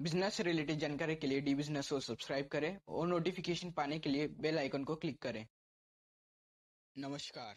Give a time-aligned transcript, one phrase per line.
[0.00, 4.26] Business related जानकारी के लिए डी बिज़नेस को सब्सक्राइब करें और नोटिफिकेशन पाने के लिए
[4.40, 5.46] बेल आइकन को क्लिक करें।
[6.98, 7.54] नमस्कार।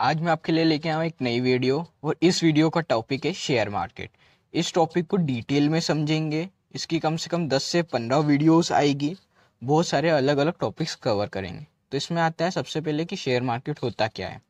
[0.00, 3.32] आज मैं आपके लिए लेके आया एक नई वीडियो और इस वीडियो का टॉपिक है
[3.32, 4.10] शेयर मार्केट
[4.54, 9.16] इस टॉपिक को डिटेल में समझेंगे। इसकी कम से कम 10 से 15 वीडियोस आएगी।
[9.62, 13.42] बहुत सारे अलग अलग टॉपिक्स कवर करेंगे। तो इसमें आता है सबसे पहले कि शेयर
[13.42, 14.42] मार्केट होता क्या है?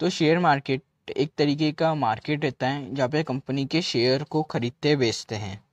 [0.00, 4.42] तो शेयर मार्केट एक तरीके का मार्केट रहता है, जहाँ पे कंपनी के शेयर को
[4.42, 5.64] खरीदते, बेचते हैं।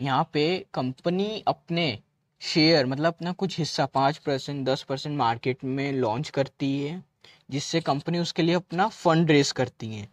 [0.00, 1.98] यहाँ पे कंपनी अपने
[2.40, 7.04] शेयर मतलब अपना कुछ हिस्सा, पाँच परसेंट, दस परसेंट मार्केट में लॉन्च करती है,
[7.50, 10.08] जिससे कंपनी उसके लिए अपना फंड रेस करती है।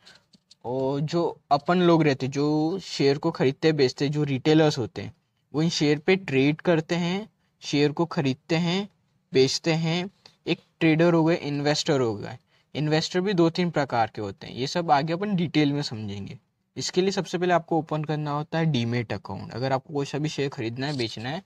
[0.66, 5.14] और जो अपन लोग रहते, जो शेयर को खरीदते, बेचते, जो रिटेलर्स होते हैं,
[5.54, 7.30] वो इन शेयर पे ट्रेड करते हैं
[7.62, 8.90] शेयर को खरीदते हैं,
[9.34, 10.10] बेचते हैं।
[10.48, 12.38] एक ट्रेडर हो गए इन्वेस्टर हो गए।
[12.76, 16.38] इन्वेस्टर भी दो तीन प्रकार के होते हैं। ये सब आगे अपन डिटेल में समझेंगे।
[16.78, 20.18] इसके लिए सबसे पहले आपको ओपन करना होता है डीमेट अकाउंट अगर आपको कोई सा
[20.18, 21.42] भी शेयर खरीदना है, बेचना है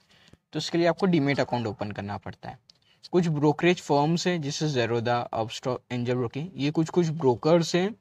[0.54, 2.60] तो उसके लिए आपको डीमेट अकाउंट ओपन करना पड़ता है।
[3.12, 7.96] कुछ ब्रोकरेज फर्म्स हैं, जैसे जेरोदा अपस्टॉक एंजल ब्रोकिंग ये कुछ कुछ ब्रोकर्स हैं,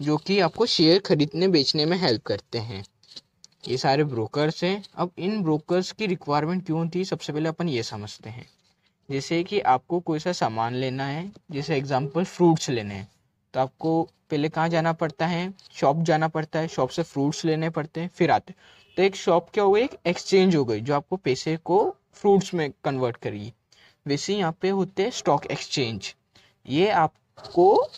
[0.00, 2.84] जो कि आपको शेयर खरीदने, बेचने में हेल्प करते हैं।
[3.68, 7.04] ये सारे ब्रोकर्स हैं। अब इन ब्रोकर्स की रिक्वायरमेंट क्यों थी?
[7.04, 8.46] सबसे पहले अपन ये समझते हैं।
[9.12, 13.08] जैसे कि आपको कोई सा सामान लेना है, जैसे एग्जांपल फ्रूट्स लेने हैं
[13.54, 15.52] तो आपको पहले कहाँ जाना पड़ता है?
[15.72, 18.54] शॉप जाना पड़ता है शॉप से फ्रूट्स लेने पड़ते हैं, फिर आते
[18.96, 22.52] तो एक शॉप क्या हो गई एक एक्सचेंज हो गई, जो आपको पैसे को फ्रूट्स
[22.54, 23.52] में कन्वर्ट करेगी।
[24.06, 26.12] वैसे यहाँ पे होते हैं स्टॉक एक्सचेंज
[26.66, 27.90] ये आपको,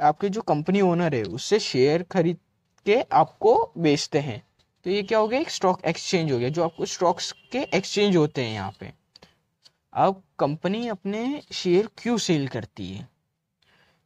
[0.00, 2.38] आपके जो कंपनी ओनर है, उससे शेयर खरीद
[2.86, 4.42] के आपको बेचते हैं।
[4.86, 5.40] तो ये क्या हो गया?
[5.40, 8.92] एक स्टॉक एक्सचेंज हो गया, जो आपको स्टॉक्स के एक्सचेंज होते हैं यहाँ पे।
[9.94, 13.08] अब कंपनी अपने शेयर क्यों सेल करती है?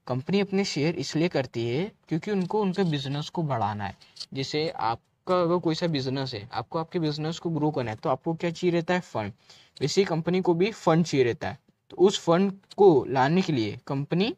[0.07, 3.97] कंपनी अपने शेयर इसलिए करती है क्योंकि उनको उनके बिज़नेस को बढ़ाना है।
[4.35, 8.11] जैसे आपका अगर कोई सा बिज़नेस है, आपको आपके बिज़नेस को ग्रो करना है तो
[8.11, 9.01] आपको क्या चाहिए रहता है?
[9.01, 9.33] फंड।
[9.81, 11.59] वैसे कंपनी को भी फंड चाहिए रहता है।
[11.91, 14.35] तो उस फंड को लाने के लिए कंपनी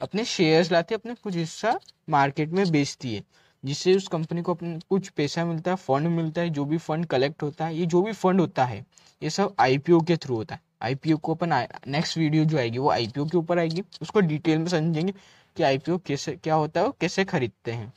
[0.00, 1.78] अपने शेयर्स लाती है, अपने कुछ हिस्सा
[2.10, 3.22] मार्केट में बेचती है,
[3.64, 7.06] जिससे उस कंपनी को अपने कुछ पैसा मिलता है, फंड मिलता है, जो भी फंड
[7.06, 8.84] कलेक्ट होता है, ये जो भी फंड होता है,
[9.22, 11.52] ये सब आईपीओ के थ्रू होता है। आईपीओ को अपन
[11.86, 15.12] नेक्स्ट वीडियो जो आएगी, वो आईपीओ के ऊपर आएगी। उसको डिटेल में समझेंगे
[15.56, 17.92] कि आईपीओ कैसे, क्या होता है और कैसे खरीदते हैं।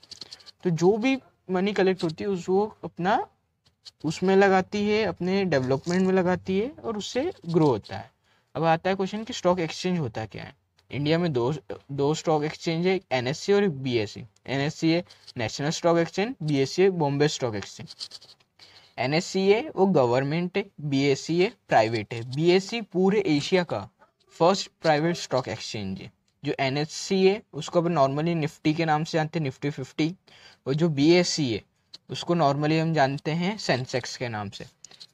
[0.64, 1.18] तो जो भी
[1.50, 3.26] मनी कलेक्ट होती है, उसको अपना,
[4.06, 8.12] उसमें लगाती है, अपने डेवलपमेंट में लगाती है और उससे ग्रो होता है।
[8.56, 10.54] अब आता है क्वेश्चन कि स्टॉक एक्सचेंज होता क्या है?
[10.92, 11.54] इंडिया में दो
[11.92, 14.14] दो स्टॉक एक्सचेंज है एन और बी एस
[14.74, 15.04] सी है
[15.38, 17.96] national stock exchange B S C है बॉम्बे स्टॉक एक्सचेंज
[18.98, 23.88] एन है, वो गवर्नमेंट है बी है प्राइवेट है। बी पूरे एशिया का
[24.36, 26.12] फ़र्स्ट प्राइवेट स्टॉक एक्सचेंज है।
[26.44, 30.14] जो एन है, उसको अपन नॉर्मली निफ्टी के नाम से जानते हैं निफ्टी फिफ्टी
[30.68, 31.62] और जो बी है,
[32.10, 34.66] उसको नॉर्मली हम जानते हैं सेंसेक्स के नाम से।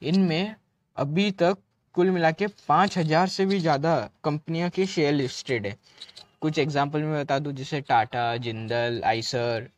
[0.02, 0.54] इनमें
[0.96, 1.58] अभी तक
[1.94, 5.76] कुल मिला के पाँच हज़ार से भी ज़्यादा कंपनियाँ के शेयर लिस्टेड है।
[6.40, 9.68] कुछ एग्जांपल में बता दूँ, जैसे टाटा जिंदल आइसर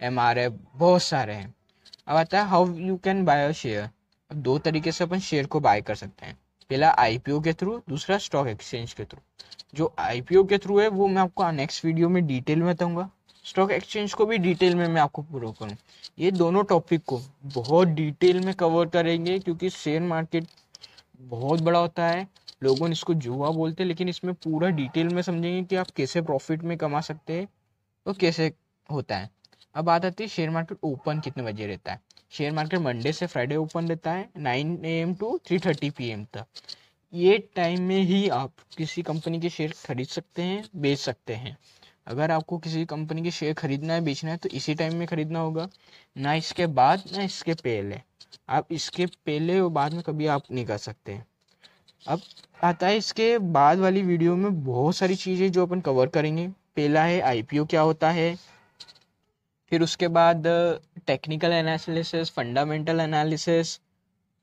[0.00, 1.54] एमआरएफ बहुत सारे हैं।
[2.08, 3.88] अब आता है how you can buy a share
[4.30, 6.34] अब दो तरीके से अपन शेयर को बाय कर सकते हैं।
[6.70, 9.20] पहला आईपीओ के थ्रू दूसरा स्टॉक एक्सचेंज के थ्रू
[9.74, 13.08] जो आईपीओ के थ्रू है, वो मैं आपको नेक्स्ट वीडियो में डिटेल में बताऊँगा।
[13.44, 15.76] स्टॉक एक्सचेंज को भी डिटेल में मैं आपको प्रूव करूँ।
[16.18, 17.20] ये दोनों टॉपिक को
[17.54, 20.46] बहुत डिटेल में कवर करेंगे, क्योंकि शेयर मार्केट
[21.20, 22.26] बहुत बड़ा होता है।
[22.62, 26.22] लोगों ने इसको जुआ बोलते हैं, लेकिन इसमें पूरा डिटेल में समझेंगे कि आप कैसे
[26.22, 27.48] प्रॉफिट में कमा सकते हैं
[28.06, 28.52] और कैसे
[28.88, 29.30] होता है।
[29.74, 32.00] अब बात आती है शेयर मार्केट ओपन कितने बजे रहता है?
[32.32, 36.08] शेयर मार्केट मंडे से फ्राइडे ओपन रहता है nine A M to three thirty P
[36.08, 36.46] M तक।
[37.12, 41.56] ये टाइम में ही आप किसी कंपनी के शेयर खरीद सकते हैं, बेच सकते हैं।
[42.06, 45.38] अगर आपको किसी कंपनी के शेयर खरीदना है, बेचना है तो इसी टाइम में खरीदना
[45.38, 45.68] होगा।
[46.16, 48.00] ना इसके बाद, ना इसके पहले।
[48.48, 51.26] आप इसके पहले और बाद में कभी आप नहीं कर सकते हैं।
[52.06, 52.20] अब
[52.64, 57.02] आता है इसके बाद वाली वीडियो में बहुत सारी चीज़ें जो अपन कवर करेंगे। पहला
[57.04, 58.36] है आईपीओ क्या होता है?
[59.72, 60.46] फिर उसके बाद
[61.06, 63.78] टेक्निकल एनालिसिस फंडामेंटल एनालिसिस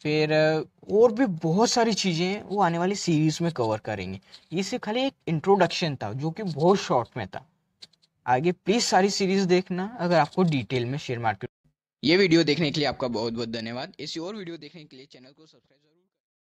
[0.01, 4.19] फिर और भी बहुत सारी चीज़ें वो आने वाली सीरीज़ में कवर करेंगे।
[4.53, 7.45] ये सिर्फ़ खाली एक इंट्रोडक्शन था, जो कि बहुत शॉर्ट में था।
[8.25, 11.49] आगे प्लीज़ सारी सीरीज़ देखना, अगर आपको डिटेल में शेयर मार्केट
[12.03, 15.05] ये वीडियो देखने के लिए आपका बहुत बहुत धन्यवाद। ऐसी और वीडियो देखने के लिए
[15.05, 15.81] चैनल को सब्सक्राइब